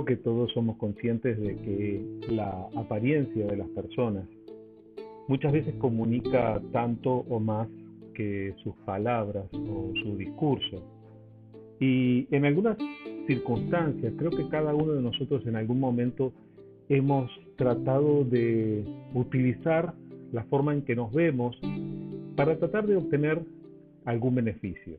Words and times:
Creo 0.00 0.16
que 0.16 0.24
todos 0.24 0.50
somos 0.52 0.78
conscientes 0.78 1.38
de 1.38 1.56
que 1.56 2.02
la 2.30 2.68
apariencia 2.74 3.46
de 3.46 3.54
las 3.54 3.68
personas 3.68 4.24
muchas 5.28 5.52
veces 5.52 5.74
comunica 5.74 6.58
tanto 6.72 7.26
o 7.28 7.38
más 7.38 7.68
que 8.14 8.54
sus 8.62 8.74
palabras 8.86 9.44
o 9.52 9.92
su 10.02 10.16
discurso. 10.16 10.82
Y 11.80 12.26
en 12.34 12.46
algunas 12.46 12.78
circunstancias, 13.26 14.14
creo 14.16 14.30
que 14.30 14.48
cada 14.48 14.74
uno 14.74 14.94
de 14.94 15.02
nosotros 15.02 15.46
en 15.46 15.56
algún 15.56 15.78
momento 15.78 16.32
hemos 16.88 17.30
tratado 17.56 18.24
de 18.24 18.82
utilizar 19.12 19.92
la 20.32 20.44
forma 20.44 20.72
en 20.72 20.80
que 20.80 20.96
nos 20.96 21.12
vemos 21.12 21.60
para 22.36 22.56
tratar 22.58 22.86
de 22.86 22.96
obtener 22.96 23.42
algún 24.06 24.36
beneficio. 24.36 24.96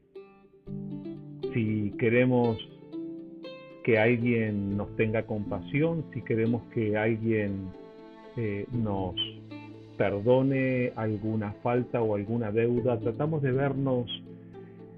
Si 1.56 1.92
queremos 1.98 2.60
que 3.84 3.98
alguien 3.98 4.78
nos 4.78 4.96
tenga 4.96 5.24
compasión, 5.24 6.06
si 6.14 6.22
queremos 6.22 6.64
que 6.74 6.98
alguien 6.98 7.70
eh, 8.38 8.66
nos 8.72 9.16
perdone 9.98 10.94
alguna 10.96 11.54
falta 11.64 12.02
o 12.02 12.16
alguna 12.16 12.52
deuda, 12.52 13.00
tratamos 13.00 13.42
de 13.42 13.52
vernos, 13.52 14.24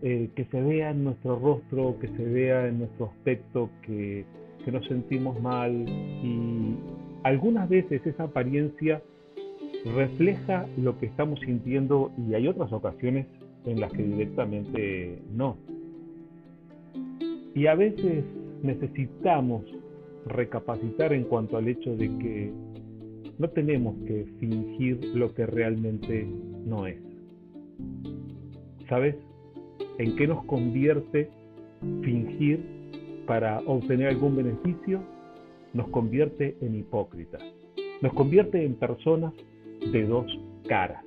eh, 0.02 0.30
que 0.36 0.46
se 0.46 0.62
vea 0.62 0.92
en 0.92 1.06
nuestro 1.06 1.40
rostro, 1.40 1.98
que 2.00 2.08
se 2.10 2.26
vea 2.26 2.68
en 2.68 2.80
nuestro 2.80 3.06
aspecto, 3.06 3.70
que, 3.86 4.26
que 4.66 4.72
nos 4.72 4.86
sentimos 4.88 5.42
mal 5.42 5.72
y 5.72 6.76
algunas 7.24 7.70
veces 7.70 8.06
esa 8.06 8.24
apariencia 8.24 9.02
refleja 9.96 10.66
lo 10.78 10.98
que 11.00 11.06
estamos 11.06 11.40
sintiendo 11.40 12.12
y 12.18 12.34
hay 12.34 12.48
otras 12.48 12.72
ocasiones 12.72 13.28
en 13.66 13.80
las 13.80 13.92
que 13.94 14.04
directamente 14.04 15.22
no. 15.34 15.58
Y 17.56 17.68
a 17.68 17.76
veces 17.76 18.26
necesitamos 18.64 19.64
recapacitar 20.26 21.14
en 21.14 21.26
cuanto 21.26 21.58
al 21.58 21.68
hecho 21.68 21.96
de 21.96 22.08
que 22.18 22.52
no 23.38 23.50
tenemos 23.50 23.96
que 24.08 24.26
fingir 24.40 25.04
lo 25.14 25.34
que 25.34 25.46
realmente 25.46 26.26
no 26.66 26.88
es. 26.88 26.98
¿Sabes? 28.88 29.16
¿En 29.98 30.16
qué 30.16 30.28
nos 30.28 30.46
convierte 30.46 31.30
fingir 32.04 32.64
para 33.28 33.60
obtener 33.62 34.10
algún 34.10 34.36
beneficio? 34.36 35.04
Nos 35.74 35.90
convierte 35.90 36.56
en 36.62 36.76
hipócritas. 36.76 37.42
Nos 38.02 38.14
convierte 38.14 38.64
en 38.64 38.76
personas 38.76 39.34
de 39.92 40.06
dos 40.06 40.26
caras. 40.68 41.04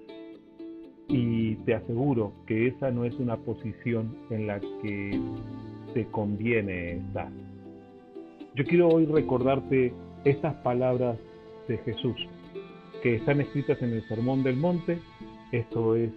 Y 1.08 1.54
te 1.64 1.74
aseguro 1.74 2.32
que 2.46 2.68
esa 2.68 2.90
no 2.90 3.04
es 3.04 3.14
una 3.14 3.36
posición 3.36 4.16
en 4.30 4.46
la 4.46 4.60
que 4.60 5.20
te 5.94 6.06
conviene 6.06 6.96
estar. 6.96 7.45
Yo 8.56 8.64
quiero 8.64 8.88
hoy 8.88 9.04
recordarte 9.04 9.92
estas 10.24 10.54
palabras 10.62 11.18
de 11.68 11.76
Jesús 11.76 12.16
que 13.02 13.16
están 13.16 13.42
escritas 13.42 13.82
en 13.82 13.92
el 13.92 14.08
Sermón 14.08 14.42
del 14.44 14.56
Monte. 14.56 14.98
Esto 15.52 15.94
es 15.94 16.10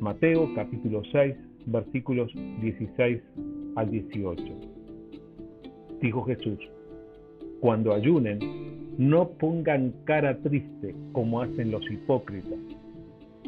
Mateo 0.00 0.48
capítulo 0.54 1.02
6 1.12 1.34
versículos 1.66 2.32
16 2.62 3.20
al 3.76 3.90
18. 3.90 4.42
Dijo 6.00 6.24
Jesús, 6.24 6.58
cuando 7.60 7.92
ayunen, 7.92 8.38
no 8.96 9.28
pongan 9.32 9.92
cara 10.04 10.38
triste 10.38 10.94
como 11.12 11.42
hacen 11.42 11.70
los 11.70 11.84
hipócritas, 11.90 12.58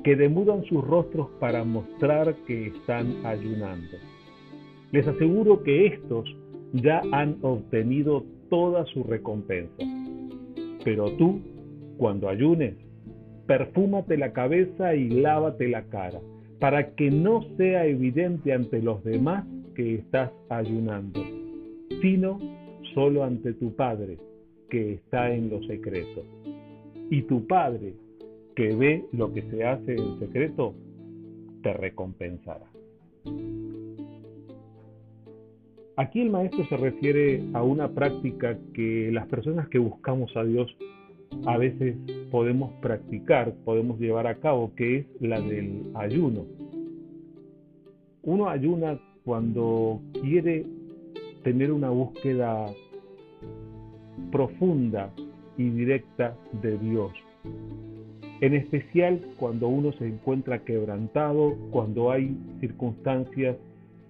que 0.05 0.15
demudan 0.15 0.63
sus 0.65 0.85
rostros 0.85 1.31
para 1.41 1.65
mostrar 1.65 2.35
que 2.47 2.67
están 2.67 3.25
ayunando. 3.25 3.97
Les 4.93 5.09
aseguro 5.09 5.63
que 5.63 5.87
estos 5.87 6.29
ya 6.73 7.03
han 7.13 7.39
obtenido 7.43 8.25
toda 8.49 8.85
su 8.87 9.05
recompensa. 9.05 9.85
Pero 10.85 11.11
tú, 11.17 11.41
cuando 11.99 12.29
ayunes, 12.29 12.75
perfúmate 13.47 14.17
la 14.17 14.33
cabeza 14.33 14.95
y 14.95 15.09
lávate 15.09 15.69
la 15.69 15.83
cara, 15.85 16.21
para 16.59 16.95
que 16.95 17.11
no 17.11 17.43
sea 17.57 17.87
evidente 17.87 18.53
ante 18.53 18.83
los 18.83 19.03
demás 19.05 19.47
que 19.75 19.97
estás 19.97 20.31
ayunando, 20.49 21.21
sino 22.03 22.39
solo 22.95 23.25
ante 23.25 23.53
tu 23.55 23.75
Padre, 23.75 24.19
que 24.69 24.95
está 24.95 25.35
en 25.35 25.51
lo 25.51 25.63
secreto. 25.65 26.25
Y 27.11 27.23
tu 27.23 27.47
Padre, 27.47 27.95
que 28.55 28.75
ve 28.75 29.05
lo 29.13 29.33
que 29.33 29.43
se 29.51 29.65
hace 29.65 29.95
en 29.95 30.19
secreto, 30.19 30.75
te 31.63 31.73
recompensará. 31.73 32.67
Aquí 36.01 36.23
el 36.23 36.31
maestro 36.31 36.65
se 36.65 36.79
refiere 36.79 37.43
a 37.53 37.63
una 37.63 37.91
práctica 37.91 38.57
que 38.73 39.11
las 39.13 39.27
personas 39.27 39.69
que 39.69 39.79
buscamos 39.79 40.35
a 40.35 40.45
Dios 40.45 40.75
a 41.45 41.59
veces 41.59 41.95
podemos 42.31 42.73
practicar, 42.81 43.53
podemos 43.67 44.01
llevar 44.01 44.27
a 44.27 44.37
cabo, 44.37 44.73
que 44.77 44.97
es 44.97 45.07
la 45.21 45.39
del 45.43 45.83
ayuno. 45.93 46.47
Uno 48.23 48.49
ayuna 48.49 48.99
cuando 49.27 50.01
quiere 50.23 50.65
tener 51.45 51.71
una 51.71 51.91
búsqueda 51.91 52.73
profunda 54.33 55.11
y 55.59 55.69
directa 55.69 56.35
de 56.63 56.79
Dios. 56.79 57.13
En 58.41 58.55
especial 58.55 59.21
cuando 59.37 59.69
uno 59.69 59.93
se 59.93 60.07
encuentra 60.07 60.65
quebrantado, 60.65 61.59
cuando 61.71 62.11
hay 62.11 62.35
circunstancias 62.61 63.59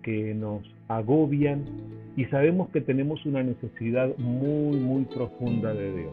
que 0.02 0.34
nos 0.34 0.62
agobian 0.88 1.64
y 2.16 2.24
sabemos 2.26 2.68
que 2.70 2.80
tenemos 2.80 3.24
una 3.26 3.42
necesidad 3.42 4.16
muy, 4.18 4.76
muy 4.78 5.04
profunda 5.04 5.72
de 5.72 5.96
Dios. 5.96 6.12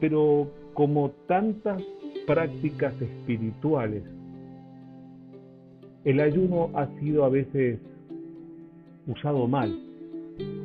Pero 0.00 0.48
como 0.74 1.10
tantas 1.26 1.82
prácticas 2.26 2.94
espirituales, 3.00 4.02
el 6.04 6.20
ayuno 6.20 6.70
ha 6.74 6.88
sido 7.00 7.24
a 7.24 7.28
veces 7.28 7.78
usado 9.06 9.46
mal. 9.46 9.76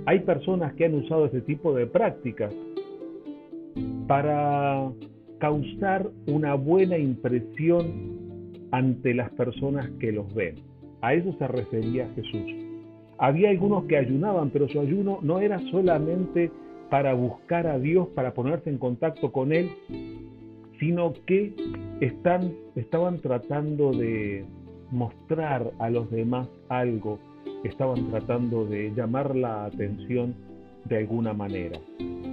Hay 0.06 0.20
personas 0.22 0.74
que 0.74 0.86
han 0.86 0.96
usado 0.96 1.26
ese 1.26 1.42
tipo 1.42 1.74
de 1.74 1.86
prácticas 1.86 2.54
para 4.08 4.90
causar 5.40 6.10
una 6.28 6.56
buena 6.56 6.98
impresión 6.98 8.18
ante 8.72 9.14
las 9.14 9.30
personas 9.32 9.90
que 10.00 10.12
los 10.12 10.34
ven. 10.34 10.56
A 11.02 11.14
eso 11.14 11.34
se 11.38 11.48
refería 11.48 12.10
Jesús. 12.16 12.56
Había 13.18 13.50
algunos 13.50 13.86
que 13.86 13.98
ayunaban, 13.98 14.50
pero 14.50 14.68
su 14.68 14.80
ayuno 14.80 15.20
no 15.22 15.40
era 15.40 15.60
solamente 15.72 16.52
para 16.90 17.14
buscar 17.14 17.68
a 17.68 17.80
Dios, 17.80 18.08
para 18.10 18.34
ponerse 18.34 18.70
en 18.70 18.78
contacto 18.78 19.32
con 19.32 19.52
Él, 19.52 19.70
sino 20.80 21.14
que 21.26 21.54
están, 22.00 22.54
estaban 22.76 23.20
tratando 23.20 23.92
de 23.92 24.46
mostrar 24.92 25.72
a 25.80 25.90
los 25.90 26.10
demás 26.12 26.48
algo, 26.70 27.20
estaban 27.64 28.10
tratando 28.10 28.66
de 28.66 28.94
llamar 28.96 29.36
la 29.36 29.66
atención 29.66 30.36
de 30.86 30.98
alguna 30.98 31.34
manera. 31.34 31.80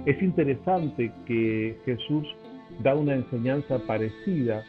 Es 0.05 0.21
interesante 0.21 1.11
que 1.25 1.75
Jesús 1.85 2.27
da 2.83 2.95
una 2.95 3.15
enseñanza 3.15 3.79
parecida 3.87 4.63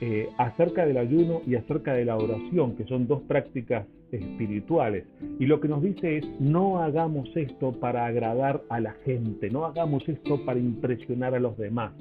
eh, 0.00 0.28
acerca 0.38 0.86
del 0.86 0.96
ayuno 0.96 1.42
y 1.46 1.56
acerca 1.56 1.92
de 1.92 2.04
la 2.04 2.16
oración, 2.16 2.74
que 2.76 2.84
son 2.84 3.06
dos 3.06 3.20
prácticas 3.22 3.86
espirituales. 4.12 5.04
Y 5.38 5.46
lo 5.46 5.60
que 5.60 5.68
nos 5.68 5.82
dice 5.82 6.18
es, 6.18 6.40
no 6.40 6.78
hagamos 6.78 7.28
esto 7.36 7.72
para 7.72 8.06
agradar 8.06 8.62
a 8.70 8.80
la 8.80 8.92
gente, 9.04 9.50
no 9.50 9.66
hagamos 9.66 10.08
esto 10.08 10.44
para 10.44 10.58
impresionar 10.58 11.34
a 11.34 11.40
los 11.40 11.56
demás. 11.58 11.92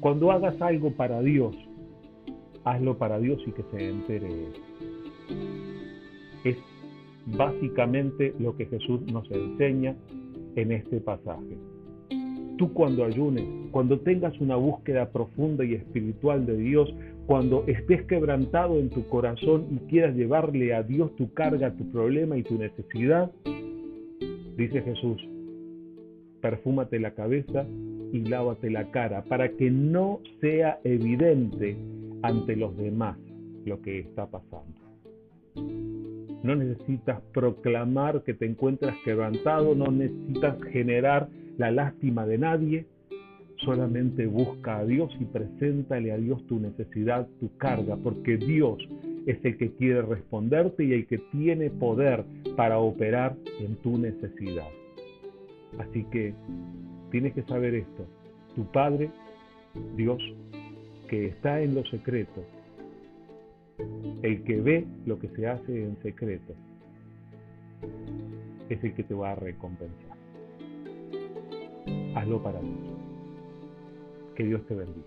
Cuando 0.00 0.32
hagas 0.32 0.60
algo 0.60 0.92
para 0.92 1.20
Dios, 1.20 1.56
hazlo 2.64 2.98
para 2.98 3.18
Dios 3.18 3.40
y 3.46 3.52
que 3.52 3.62
se 3.70 3.88
entere. 3.88 4.28
Es 6.44 6.56
básicamente 7.26 8.34
lo 8.38 8.56
que 8.56 8.66
Jesús 8.66 9.00
nos 9.12 9.30
enseña 9.30 9.96
en 10.56 10.72
este 10.72 11.00
pasaje. 11.00 11.58
Tú 12.58 12.74
cuando 12.74 13.04
ayunes, 13.04 13.44
cuando 13.70 14.00
tengas 14.00 14.38
una 14.40 14.56
búsqueda 14.56 15.10
profunda 15.10 15.64
y 15.64 15.74
espiritual 15.74 16.44
de 16.44 16.56
Dios, 16.56 16.92
cuando 17.26 17.64
estés 17.66 18.02
quebrantado 18.02 18.78
en 18.78 18.90
tu 18.90 19.06
corazón 19.06 19.66
y 19.70 19.76
quieras 19.88 20.16
llevarle 20.16 20.74
a 20.74 20.82
Dios 20.82 21.14
tu 21.16 21.32
carga, 21.32 21.70
tu 21.76 21.90
problema 21.90 22.36
y 22.36 22.42
tu 22.42 22.58
necesidad, 22.58 23.30
dice 24.56 24.82
Jesús, 24.82 25.24
perfúmate 26.40 26.98
la 26.98 27.12
cabeza 27.12 27.64
y 28.12 28.20
lávate 28.20 28.70
la 28.70 28.90
cara 28.90 29.22
para 29.22 29.50
que 29.50 29.70
no 29.70 30.20
sea 30.40 30.80
evidente 30.84 31.76
ante 32.22 32.56
los 32.56 32.76
demás 32.76 33.16
lo 33.64 33.80
que 33.82 34.00
está 34.00 34.26
pasando. 34.26 34.77
No 36.42 36.54
necesitas 36.54 37.20
proclamar 37.32 38.22
que 38.22 38.34
te 38.34 38.46
encuentras 38.46 38.96
quebrantado, 39.04 39.74
no 39.74 39.90
necesitas 39.90 40.62
generar 40.70 41.28
la 41.56 41.70
lástima 41.70 42.26
de 42.26 42.38
nadie, 42.38 42.86
solamente 43.64 44.26
busca 44.26 44.78
a 44.78 44.84
Dios 44.84 45.10
y 45.18 45.24
preséntale 45.24 46.12
a 46.12 46.16
Dios 46.16 46.46
tu 46.46 46.60
necesidad, 46.60 47.26
tu 47.40 47.56
carga, 47.56 47.96
porque 47.96 48.36
Dios 48.36 48.78
es 49.26 49.44
el 49.44 49.56
que 49.58 49.72
quiere 49.72 50.02
responderte 50.02 50.84
y 50.84 50.92
el 50.92 51.06
que 51.06 51.18
tiene 51.32 51.70
poder 51.70 52.24
para 52.56 52.78
operar 52.78 53.36
en 53.60 53.74
tu 53.76 53.98
necesidad. 53.98 54.68
Así 55.78 56.04
que 56.10 56.32
tienes 57.10 57.34
que 57.34 57.42
saber 57.42 57.74
esto. 57.74 58.06
Tu 58.54 58.64
Padre, 58.72 59.10
Dios, 59.96 60.22
que 61.08 61.26
está 61.26 61.60
en 61.60 61.74
lo 61.74 61.84
secreto, 61.86 62.44
el 64.22 64.42
que 64.44 64.60
ve 64.60 64.86
lo 65.06 65.18
que 65.18 65.28
se 65.28 65.46
hace 65.46 65.84
en 65.84 65.96
secreto, 66.02 66.54
es 68.68 68.82
el 68.82 68.94
que 68.94 69.04
te 69.04 69.14
va 69.14 69.32
a 69.32 69.34
recompensar. 69.36 70.16
Hazlo 72.14 72.42
para 72.42 72.60
Dios. 72.60 72.74
Que 74.34 74.44
Dios 74.44 74.66
te 74.66 74.74
bendiga. 74.74 75.06